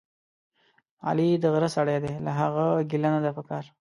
[1.07, 3.63] علي دغره سړی دی، له هغه ګیله نه ده پکار.